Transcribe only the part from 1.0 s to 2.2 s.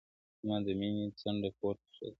جنډه پورته ښه ده,